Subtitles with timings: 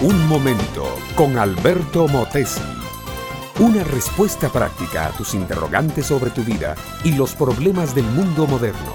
[0.00, 2.60] Un momento con Alberto Motesi.
[3.60, 8.92] Una respuesta práctica a tus interrogantes sobre tu vida y los problemas del mundo moderno.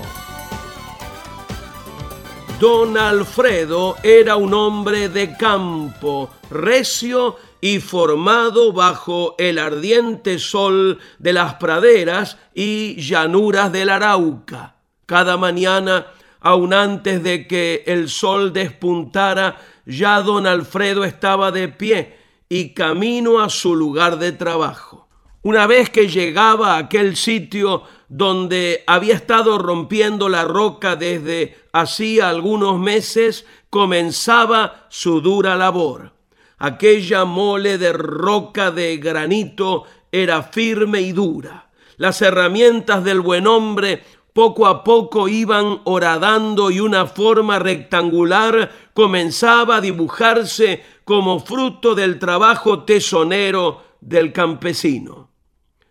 [2.59, 11.31] Don Alfredo era un hombre de campo, recio y formado bajo el ardiente sol de
[11.31, 14.72] las praderas y llanuras del Arauca.
[15.05, 16.07] Cada mañana,
[16.39, 22.17] aun antes de que el sol despuntara, ya don Alfredo estaba de pie
[22.49, 25.07] y camino a su lugar de trabajo.
[25.41, 32.29] Una vez que llegaba a aquel sitio donde había estado rompiendo la roca desde hacía
[32.29, 36.13] algunos meses, comenzaba su dura labor.
[36.59, 41.71] Aquella mole de roca de granito era firme y dura.
[41.97, 44.03] Las herramientas del buen hombre
[44.33, 52.17] poco a poco iban horadando y una forma rectangular comenzaba a dibujarse como fruto del
[52.19, 55.29] trabajo tesonero del campesino.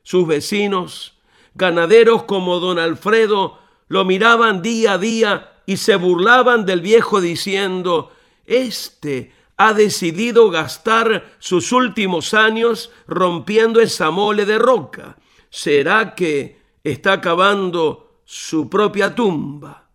[0.03, 1.19] Sus vecinos,
[1.55, 8.11] ganaderos como don Alfredo, lo miraban día a día y se burlaban del viejo diciendo,
[8.45, 15.17] Este ha decidido gastar sus últimos años rompiendo esa mole de roca.
[15.51, 19.89] ¿Será que está acabando su propia tumba.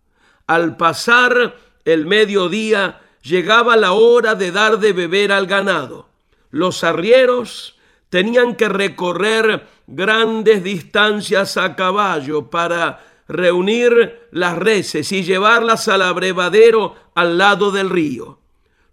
[0.46, 6.08] Al pasar el mediodía llegaba la hora de dar de beber al ganado.
[6.50, 7.76] Los arrieros
[8.08, 16.94] tenían que recorrer grandes distancias a caballo para reunir las reses y llevarlas al abrevadero
[17.14, 18.38] al lado del río.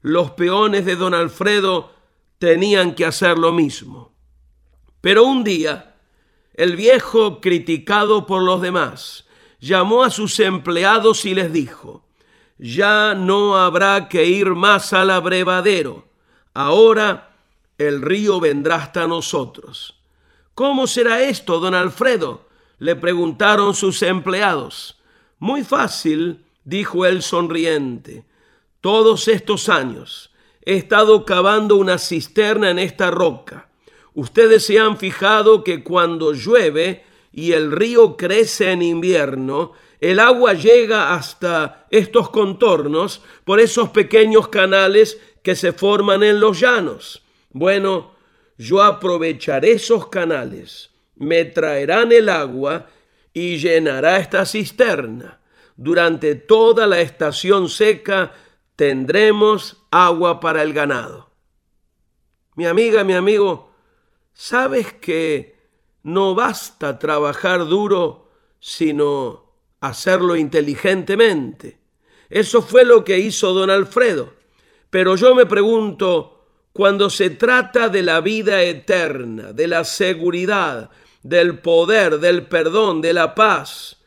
[0.02, 1.94] Los peones de don Alfredo
[2.38, 4.14] tenían que hacer lo mismo.
[5.02, 5.96] Pero un día,
[6.54, 9.25] el viejo, criticado por los demás,
[9.60, 12.04] llamó a sus empleados y les dijo,
[12.58, 16.06] ya no habrá que ir más al abrevadero,
[16.54, 17.36] ahora
[17.78, 20.00] el río vendrá hasta nosotros.
[20.54, 22.46] ¿Cómo será esto, don Alfredo?
[22.80, 24.98] le preguntaron sus empleados.
[25.40, 28.26] Muy fácil, dijo él sonriente.
[28.82, 30.32] Todos estos años
[30.62, 33.70] he estado cavando una cisterna en esta roca.
[34.14, 37.06] Ustedes se han fijado que cuando llueve,
[37.38, 44.48] y el río crece en invierno, el agua llega hasta estos contornos por esos pequeños
[44.48, 47.26] canales que se forman en los llanos.
[47.50, 48.16] Bueno,
[48.58, 52.88] yo aprovecharé esos canales, me traerán el agua
[53.34, 55.42] y llenará esta cisterna.
[55.76, 58.32] Durante toda la estación seca
[58.78, 61.32] tendremos agua para el ganado.
[62.56, 63.74] Mi amiga, mi amigo,
[64.34, 65.55] ¿sabes que
[66.06, 68.30] no basta trabajar duro,
[68.60, 71.80] sino hacerlo inteligentemente.
[72.30, 74.34] Eso fue lo que hizo don Alfredo.
[74.92, 80.92] Pero yo me pregunto, cuando se trata de la vida eterna, de la seguridad,
[81.24, 83.98] del poder, del perdón, de la paz,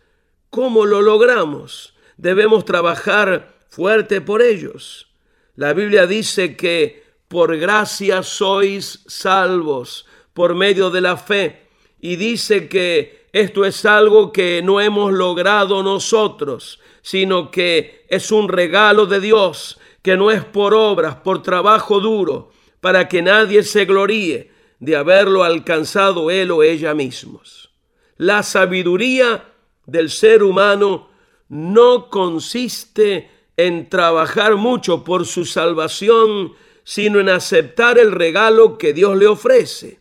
[0.51, 1.95] ¿cómo lo logramos?
[2.17, 5.09] Debemos trabajar fuerte por ellos.
[5.57, 11.68] La Biblia dice que por gracia sois salvos por medio de la fe
[12.01, 18.49] y dice que esto es algo que no hemos logrado nosotros, sino que es un
[18.49, 22.51] regalo de Dios, que no es por obras, por trabajo duro,
[22.81, 27.71] para que nadie se gloríe de haberlo alcanzado él o ella mismos.
[28.17, 29.53] La sabiduría
[29.87, 31.09] del ser humano
[31.49, 36.53] no consiste en trabajar mucho por su salvación,
[36.85, 39.99] sino en aceptar el regalo que Dios le ofrece.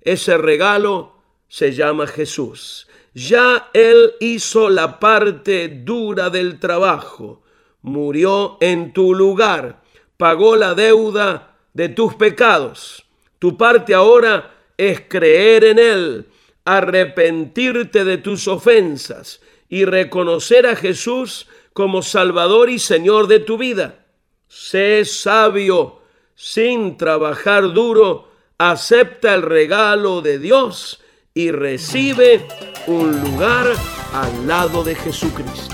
[0.00, 1.17] Ese regalo
[1.48, 2.86] se llama Jesús.
[3.14, 7.42] Ya Él hizo la parte dura del trabajo,
[7.82, 9.82] murió en tu lugar,
[10.16, 13.06] pagó la deuda de tus pecados.
[13.38, 16.26] Tu parte ahora es creer en Él,
[16.64, 24.06] arrepentirte de tus ofensas y reconocer a Jesús como Salvador y Señor de tu vida.
[24.48, 26.02] Sé sabio,
[26.34, 31.00] sin trabajar duro, acepta el regalo de Dios
[31.38, 32.44] y recibe
[32.88, 33.68] un lugar
[34.12, 35.72] al lado de Jesucristo.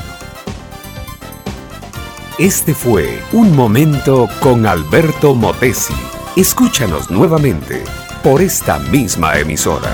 [2.39, 5.95] Este fue Un Momento con Alberto Motesi.
[6.37, 7.83] Escúchanos nuevamente
[8.23, 9.91] por esta misma emisora.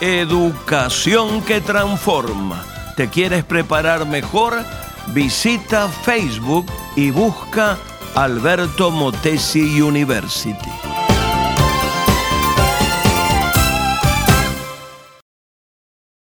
[0.00, 2.64] Educación que transforma.
[2.96, 4.54] ¿Te quieres preparar mejor?
[5.08, 7.78] Visita Facebook y busca
[8.14, 10.81] Alberto Motesi University.